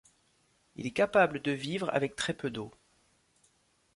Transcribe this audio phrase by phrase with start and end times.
[0.77, 2.73] Il est capable de vivre avec très peu d'eau.